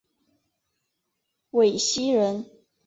[1.51, 2.43] 讳熙仁。